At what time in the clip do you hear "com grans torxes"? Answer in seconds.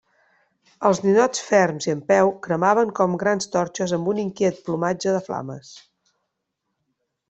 3.03-3.97